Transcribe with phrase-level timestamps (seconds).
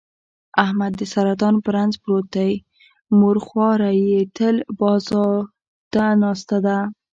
[0.63, 2.51] احمد د سرطان په رنځ پروت دی،
[3.19, 6.77] مور خواره یې تل بازوته ناسته ده.